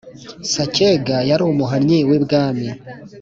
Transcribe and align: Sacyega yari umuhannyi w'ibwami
Sacyega 0.53 1.17
yari 1.29 1.43
umuhannyi 1.51 1.99
w'ibwami 2.09 2.67